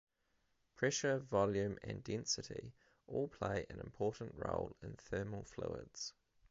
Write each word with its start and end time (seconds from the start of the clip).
Pressure, 0.77 1.19
volume, 1.19 1.77
and 1.83 2.03
density 2.03 2.73
all 3.05 3.27
play 3.27 3.67
an 3.69 3.79
important 3.79 4.33
role 4.33 4.75
in 4.81 4.93
thermal 4.95 5.43
fluids. 5.43 6.13